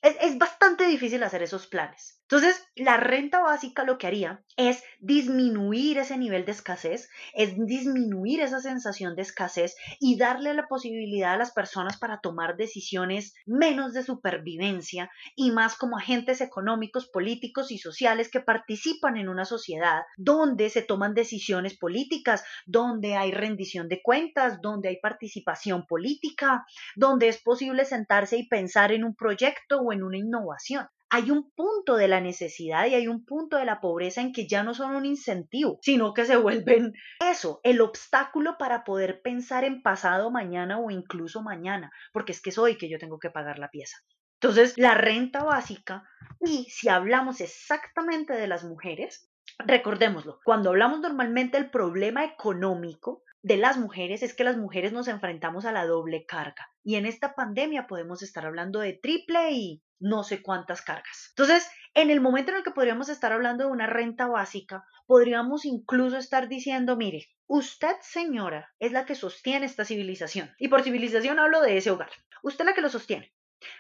[0.02, 2.22] Es, es bastante difícil hacer esos planes.
[2.24, 8.40] Entonces, la renta básica lo que haría es disminuir ese nivel de escasez, es disminuir
[8.40, 13.92] esa sensación de escasez y darle la posibilidad a las personas para tomar decisiones menos
[13.92, 20.04] de supervivencia y más como agentes económicos, políticos y sociales que participan en una sociedad
[20.16, 26.64] donde se toman decisiones políticas, donde hay rendición de cuentas, donde hay participación política,
[26.96, 31.48] donde es posible sentarse y pensar en un proyecto o en una innovación hay un
[31.53, 34.74] punto de la necesidad y hay un punto de la pobreza en que ya no
[34.74, 36.92] son un incentivo, sino que se vuelven
[37.31, 42.50] eso, el obstáculo para poder pensar en pasado mañana o incluso mañana, porque es que
[42.50, 43.96] es hoy que yo tengo que pagar la pieza.
[44.40, 46.03] Entonces, la renta básica,
[46.44, 53.59] y si hablamos exactamente de las mujeres, recordémoslo, cuando hablamos normalmente del problema económico, de
[53.59, 56.66] las mujeres es que las mujeres nos enfrentamos a la doble carga.
[56.83, 61.28] Y en esta pandemia podemos estar hablando de triple y no sé cuántas cargas.
[61.37, 65.66] Entonces, en el momento en el que podríamos estar hablando de una renta básica, podríamos
[65.66, 70.50] incluso estar diciendo, mire, usted señora es la que sostiene esta civilización.
[70.59, 72.11] Y por civilización hablo de ese hogar.
[72.42, 73.35] Usted es la que lo sostiene.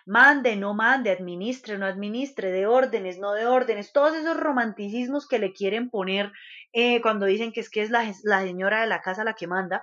[0.06, 5.38] Mande, no mande, administre, no administre, de órdenes, no de órdenes, todos esos romanticismos que
[5.38, 6.32] le quieren poner
[6.72, 9.82] eh, cuando dicen que es que es la, señora de la casa la que manda,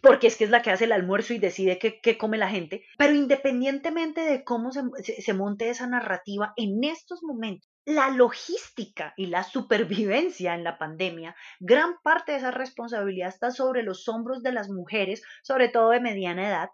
[0.00, 2.84] porque es que es la que hace el almuerzo y decide qué, come la gente.
[2.98, 9.42] Pero independientemente de cómo se monte esa narrativa, en estos momentos la logística y la
[9.42, 14.68] supervivencia en la pandemia, gran parte de esa responsabilidad está sobre los hombros de las
[14.68, 16.70] mujeres, sobre todo de mediana edad,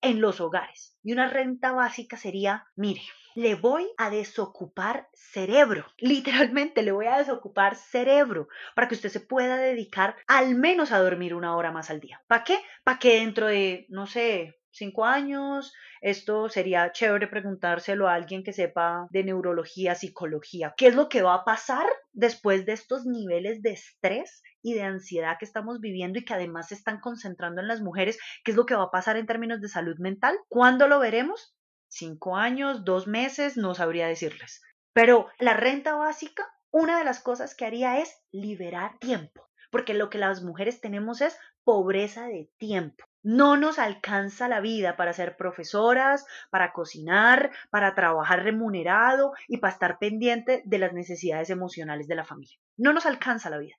[0.00, 0.96] en los hogares.
[1.02, 3.02] Y una renta básica sería, mire,
[3.34, 9.20] le voy a desocupar cerebro, literalmente le voy a desocupar cerebro para que usted se
[9.20, 12.22] pueda dedicar al menos a dormir una hora más al día.
[12.26, 12.58] ¿Para qué?
[12.84, 15.72] Para que dentro de, no sé, cinco años.
[16.00, 20.74] Esto sería chévere preguntárselo a alguien que sepa de neurología, psicología.
[20.76, 24.82] ¿Qué es lo que va a pasar después de estos niveles de estrés y de
[24.82, 28.18] ansiedad que estamos viviendo y que además se están concentrando en las mujeres?
[28.44, 30.38] ¿Qué es lo que va a pasar en términos de salud mental?
[30.48, 31.56] ¿Cuándo lo veremos?
[31.88, 34.60] Cinco años, dos meses, no sabría decirles.
[34.92, 40.10] Pero la renta básica, una de las cosas que haría es liberar tiempo, porque lo
[40.10, 43.04] que las mujeres tenemos es pobreza de tiempo.
[43.22, 49.74] No nos alcanza la vida para ser profesoras, para cocinar, para trabajar remunerado y para
[49.74, 52.56] estar pendiente de las necesidades emocionales de la familia.
[52.78, 53.74] No nos alcanza la vida.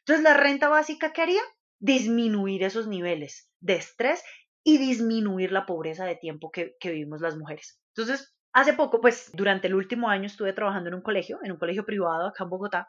[0.00, 1.42] Entonces, la renta básica, ¿qué haría?
[1.78, 4.20] Disminuir esos niveles de estrés
[4.64, 7.80] y disminuir la pobreza de tiempo que, que vivimos las mujeres.
[7.94, 11.58] Entonces, hace poco, pues durante el último año estuve trabajando en un colegio, en un
[11.58, 12.88] colegio privado acá en Bogotá,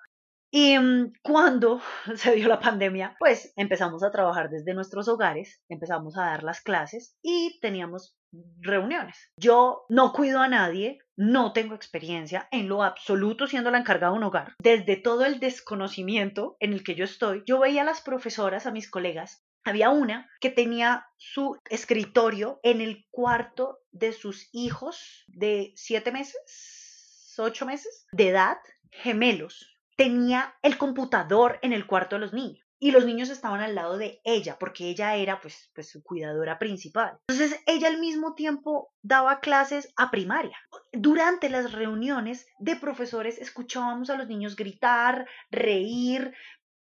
[0.51, 1.81] y mm, cuando
[2.15, 6.61] se dio la pandemia, pues empezamos a trabajar desde nuestros hogares, empezamos a dar las
[6.61, 8.15] clases y teníamos
[8.59, 9.31] reuniones.
[9.37, 14.19] Yo no cuido a nadie, no tengo experiencia en lo absoluto siendo la encargada de
[14.19, 14.53] un hogar.
[14.59, 18.71] Desde todo el desconocimiento en el que yo estoy, yo veía a las profesoras, a
[18.71, 25.73] mis colegas, había una que tenía su escritorio en el cuarto de sus hijos de
[25.75, 28.57] siete meses, ocho meses de edad,
[28.91, 33.75] gemelos tenía el computador en el cuarto de los niños y los niños estaban al
[33.75, 37.17] lado de ella porque ella era pues, pues su cuidadora principal.
[37.27, 40.55] Entonces ella al mismo tiempo daba clases a primaria.
[40.93, 46.33] Durante las reuniones de profesores escuchábamos a los niños gritar, reír,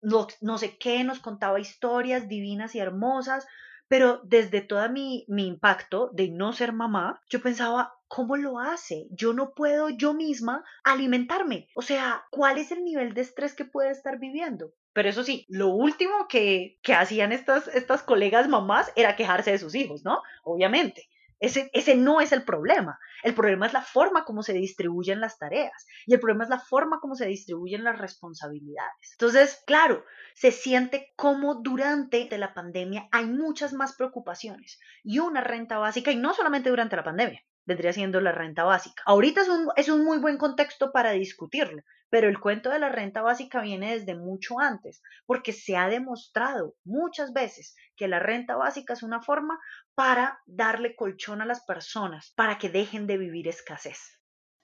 [0.03, 3.47] no, no sé qué, nos contaba historias divinas y hermosas,
[3.89, 9.07] pero desde todo mi, mi impacto de no ser mamá, yo pensaba, ¿Cómo lo hace?
[9.11, 11.69] Yo no puedo yo misma alimentarme.
[11.75, 14.73] O sea, ¿cuál es el nivel de estrés que puede estar viviendo?
[14.93, 19.59] Pero eso sí, lo último que, que hacían estas, estas colegas mamás era quejarse de
[19.59, 20.23] sus hijos, ¿no?
[20.45, 21.09] Obviamente.
[21.39, 22.99] Ese, ese, no es el problema.
[23.23, 26.61] El problema es la forma como se distribuyen las tareas y el problema es la
[26.61, 29.13] forma como se distribuyen las responsabilidades.
[29.13, 30.03] Entonces, claro,
[30.35, 36.17] se siente como durante la pandemia hay muchas más preocupaciones y una renta básica, y
[36.17, 39.03] no solamente durante la pandemia, vendría siendo la renta básica.
[39.05, 42.89] Ahorita es un, es un muy buen contexto para discutirlo, pero el cuento de la
[42.89, 48.57] renta básica viene desde mucho antes, porque se ha demostrado muchas veces que la renta
[48.57, 49.59] básica es una forma
[49.95, 53.99] para darle colchón a las personas, para que dejen de vivir escasez.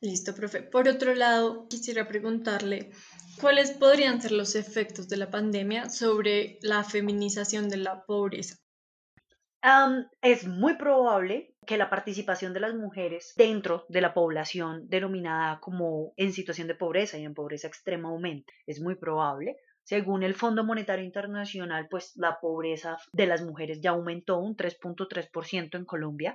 [0.00, 0.62] Listo, profe.
[0.62, 2.90] Por otro lado, quisiera preguntarle,
[3.40, 8.56] ¿cuáles podrían ser los efectos de la pandemia sobre la feminización de la pobreza?
[10.20, 16.12] Es muy probable que la participación de las mujeres dentro de la población denominada como
[16.16, 18.52] en situación de pobreza y en pobreza extrema aumente.
[18.66, 19.56] Es muy probable.
[19.84, 25.76] Según el Fondo Monetario Internacional, pues la pobreza de las mujeres ya aumentó un 3.3%
[25.76, 26.34] en Colombia.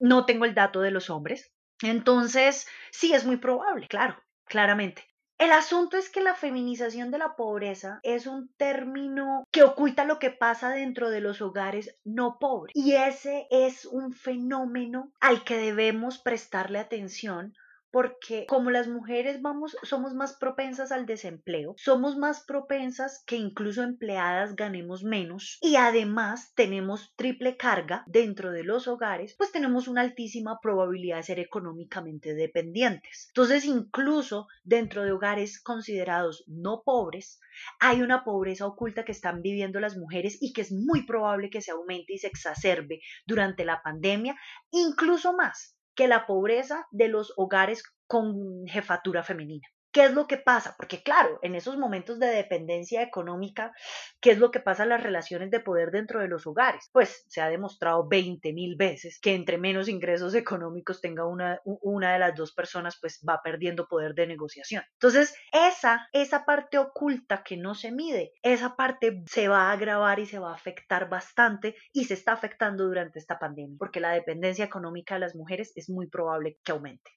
[0.00, 1.52] No tengo el dato de los hombres.
[1.82, 5.04] Entonces, sí es muy probable, claro, claramente.
[5.38, 10.18] El asunto es que la feminización de la pobreza es un término que oculta lo
[10.18, 12.74] que pasa dentro de los hogares no pobres.
[12.74, 17.54] Y ese es un fenómeno al que debemos prestarle atención
[17.96, 23.82] porque como las mujeres vamos, somos más propensas al desempleo, somos más propensas que incluso
[23.82, 30.02] empleadas ganemos menos y además tenemos triple carga dentro de los hogares, pues tenemos una
[30.02, 33.28] altísima probabilidad de ser económicamente dependientes.
[33.28, 37.40] Entonces, incluso dentro de hogares considerados no pobres,
[37.80, 41.62] hay una pobreza oculta que están viviendo las mujeres y que es muy probable que
[41.62, 44.36] se aumente y se exacerbe durante la pandemia,
[44.70, 50.36] incluso más que la pobreza de los hogares con jefatura femenina ¿Qué es lo que
[50.36, 50.74] pasa?
[50.76, 53.72] Porque claro, en esos momentos de dependencia económica,
[54.20, 56.90] ¿qué es lo que pasa en las relaciones de poder dentro de los hogares?
[56.92, 62.18] Pues se ha demostrado 20 mil veces que entre menos ingresos económicos tenga una, de
[62.18, 64.84] las dos personas, pues va perdiendo poder de negociación.
[64.92, 70.20] Entonces, esa, esa parte oculta que no se mide, esa parte se va a agravar
[70.20, 74.10] y se va a afectar bastante y se está afectando durante esta pandemia, porque la
[74.10, 77.12] dependencia económica de las mujeres es muy probable que aumente.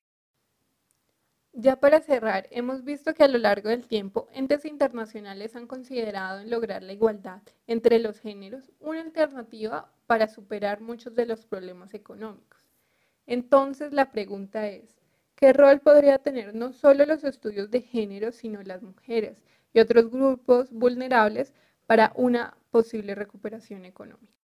[1.54, 6.40] Ya para cerrar, hemos visto que a lo largo del tiempo entes internacionales han considerado
[6.40, 11.94] en lograr la igualdad entre los géneros una alternativa para superar muchos de los problemas
[11.94, 12.60] económicos.
[13.28, 14.98] Entonces la pregunta es,
[15.36, 19.43] ¿qué rol podría tener no solo los estudios de género, sino las mujeres
[19.74, 21.54] y otros grupos vulnerables
[21.88, 24.39] para una posible recuperación económica?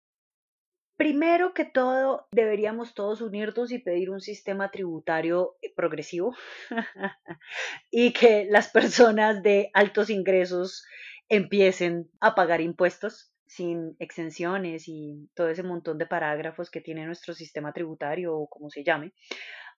[0.98, 6.36] Primero que todo, deberíamos todos unirnos y pedir un sistema tributario eh, progresivo
[7.92, 10.86] y que las personas de altos ingresos
[11.28, 17.34] empiecen a pagar impuestos sin exenciones y todo ese montón de parágrafos que tiene nuestro
[17.34, 19.14] sistema tributario o como se llame.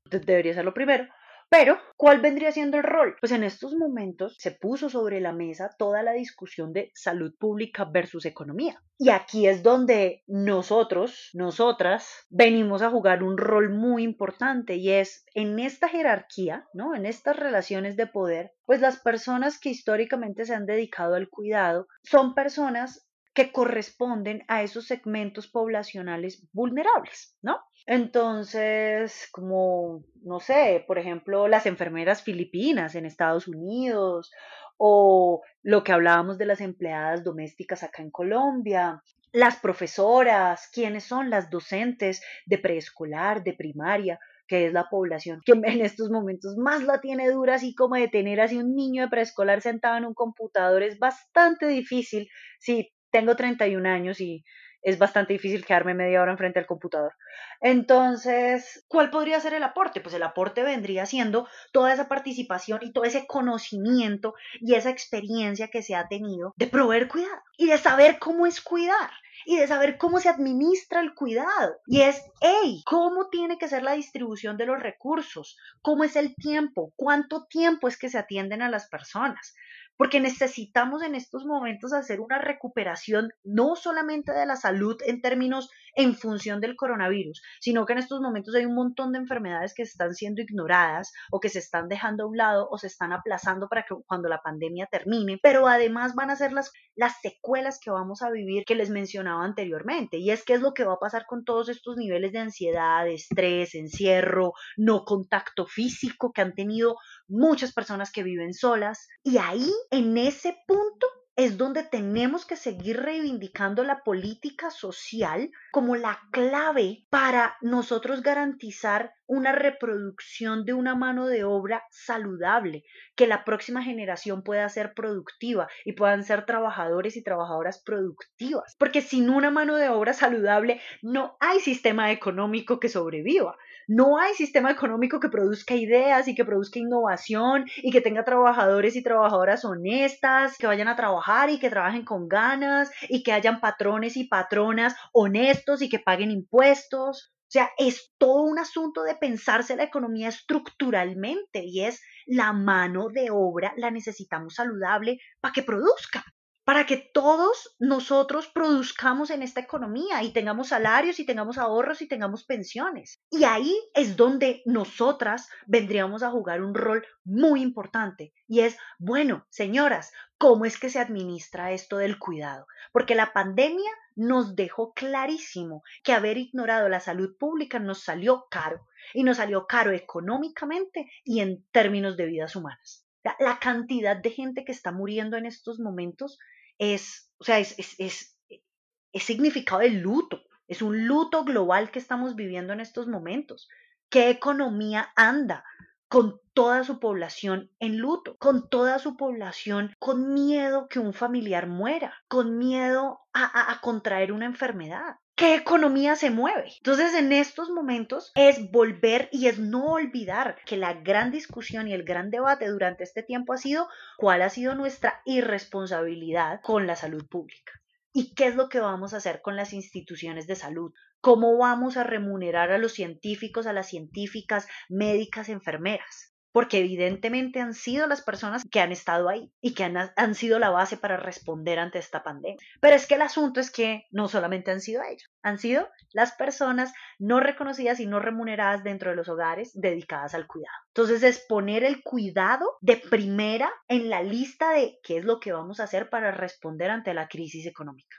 [0.05, 1.07] Debería ser lo primero.
[1.49, 3.15] Pero, ¿cuál vendría siendo el rol?
[3.21, 7.85] Pues en estos momentos se puso sobre la mesa toda la discusión de salud pública
[7.85, 8.83] versus economía.
[8.97, 15.25] Y aquí es donde nosotros, nosotras, venimos a jugar un rol muy importante y es
[15.35, 16.93] en esta jerarquía, ¿no?
[16.95, 21.87] En estas relaciones de poder, pues las personas que históricamente se han dedicado al cuidado
[22.03, 27.59] son personas que corresponden a esos segmentos poblacionales vulnerables, ¿no?
[27.87, 34.29] Entonces, como, no sé, por ejemplo, las enfermeras filipinas en Estados Unidos
[34.77, 41.29] o lo que hablábamos de las empleadas domésticas acá en Colombia, las profesoras, quiénes son
[41.29, 46.83] las docentes de preescolar, de primaria, que es la población que en estos momentos más
[46.83, 50.13] la tiene dura, así como de tener así un niño de preescolar sentado en un
[50.13, 52.27] computador es bastante difícil.
[52.59, 54.43] Si tengo 31 años y
[54.81, 57.13] es bastante difícil quedarme media hora enfrente al computador.
[57.61, 60.01] Entonces, ¿cuál podría ser el aporte?
[60.01, 65.69] Pues el aporte vendría siendo toda esa participación y todo ese conocimiento y esa experiencia
[65.69, 69.09] que se ha tenido de proveer cuidado y de saber cómo es cuidar
[69.45, 71.77] y de saber cómo se administra el cuidado.
[71.87, 75.57] Y es, hey, ¿cómo tiene que ser la distribución de los recursos?
[75.81, 76.91] ¿Cómo es el tiempo?
[76.95, 79.55] ¿Cuánto tiempo es que se atienden a las personas?
[79.97, 85.69] Porque necesitamos en estos momentos hacer una recuperación no solamente de la salud en términos
[85.97, 89.81] en función del coronavirus, sino que en estos momentos hay un montón de enfermedades que
[89.81, 93.67] están siendo ignoradas o que se están dejando a un lado o se están aplazando
[93.67, 97.89] para que cuando la pandemia termine, pero además van a ser las, las secuelas que
[97.89, 100.99] vamos a vivir que les mencionaba anteriormente, y es que es lo que va a
[100.99, 106.97] pasar con todos estos niveles de ansiedad, estrés, encierro, no contacto físico que han tenido
[107.27, 111.07] muchas personas que viven solas, y ahí, en ese punto,
[111.37, 119.13] es donde tenemos que seguir reivindicando la política social como la clave para nosotros garantizar
[119.27, 122.83] una reproducción de una mano de obra saludable,
[123.15, 128.75] que la próxima generación pueda ser productiva y puedan ser trabajadores y trabajadoras productivas.
[128.79, 133.55] Porque sin una mano de obra saludable no hay sistema económico que sobreviva.
[133.87, 138.97] No hay sistema económico que produzca ideas y que produzca innovación y que tenga trabajadores
[138.97, 143.61] y trabajadoras honestas, que vayan a trabajar y que trabajen con ganas y que hayan
[143.61, 147.33] patrones y patronas honestos y que paguen impuestos.
[147.47, 153.07] O sea, es todo un asunto de pensarse la economía estructuralmente y es la mano
[153.07, 156.25] de obra la necesitamos saludable para que produzca
[156.67, 162.09] para que todos nosotros produzcamos en esta economía y tengamos salarios y tengamos ahorros y
[162.09, 163.21] tengamos pensiones.
[163.31, 169.47] Y ahí es donde nosotras vendríamos a jugar un rol muy importante y es, bueno,
[169.49, 172.67] señoras, ¿cómo es que se administra esto del cuidado?
[172.91, 178.85] Porque la pandemia nos dejó clarísimo que haber ignorado la salud pública nos salió caro
[179.13, 183.07] y nos salió caro económicamente y en términos de vidas humanas.
[183.39, 186.37] La, cantidad de gente que está muriendo en estos momentos
[186.77, 192.35] es, o sea, es, es, es, significado de luto, es un luto global que estamos
[192.35, 193.67] viviendo en estos momentos.
[194.09, 195.63] ¿Qué economía anda
[196.07, 201.67] con toda su población en luto, con toda su población con miedo que un familiar
[201.67, 205.17] muera, con miedo a, a, contraer una enfermedad?
[205.37, 206.73] ¿Qué economía se mueve?
[206.77, 211.93] Entonces, en estos momentos es volver y es no olvidar que la gran discusión y
[211.93, 216.95] el gran debate durante este tiempo ha sido cuál ha sido nuestra irresponsabilidad con la
[216.95, 217.71] salud pública.
[218.13, 220.91] ¿Y qué es lo que vamos a hacer con las instituciones de salud?
[221.21, 226.33] ¿Cómo vamos a remunerar a los científicos, a las científicas, médicas, enfermeras?
[226.57, 230.57] Porque evidentemente han sido las personas que han estado ahí y que han, han sido
[230.57, 232.57] la base para responder ante esta pandemia.
[232.81, 236.31] Pero es que el asunto es que no solamente han sido ellos, han sido las
[236.31, 240.79] personas no reconocidas y no remuneradas dentro de los hogares dedicadas al cuidado.
[240.87, 245.53] Entonces es poner el cuidado de primera en la lista de qué es lo que
[245.53, 248.17] vamos a hacer para responder ante la crisis económica.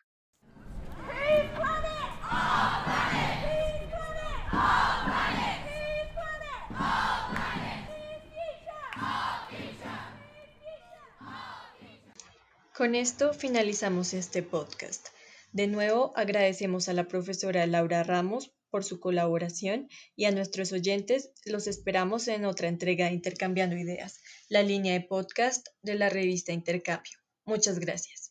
[12.79, 15.09] Con esto finalizamos este podcast.
[15.51, 21.33] De nuevo agradecemos a la profesora Laura Ramos por su colaboración y a nuestros oyentes
[21.45, 26.53] los esperamos en otra entrega de Intercambiando Ideas, la línea de podcast de la revista
[26.53, 27.19] Intercambio.
[27.45, 28.28] Muchas gracias.